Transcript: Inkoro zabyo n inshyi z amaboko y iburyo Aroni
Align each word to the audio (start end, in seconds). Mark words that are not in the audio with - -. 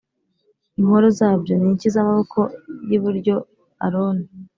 Inkoro 0.79 1.07
zabyo 1.17 1.53
n 1.57 1.63
inshyi 1.69 1.87
z 1.93 1.97
amaboko 2.01 2.39
y 2.87 2.91
iburyo 2.97 3.35
Aroni 3.85 4.27